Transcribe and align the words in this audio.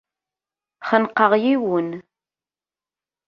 Xenqeɣ 0.89 1.31
yiwen. 1.43 1.89